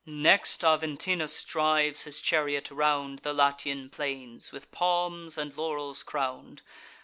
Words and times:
Next 0.03 0.61
Aventinus 0.63 1.43
drives 1.45 2.05
his 2.05 2.21
chariot 2.21 2.71
round 2.71 3.19
The 3.19 3.35
Latian 3.35 3.91
plains, 3.91 4.51
with 4.51 4.71
palms 4.71 5.37
and 5.37 5.55
laurels 5.55 6.01
crown'd. 6.01 6.63